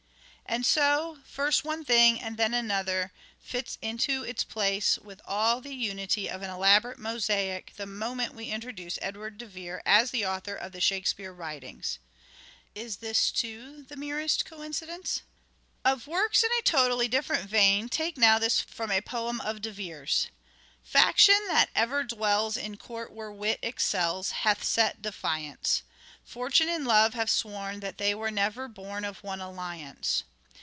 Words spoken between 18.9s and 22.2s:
a poem of De Vere's:—" Faction that ever